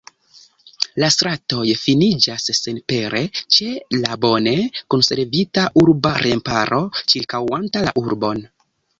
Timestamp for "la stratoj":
1.01-1.65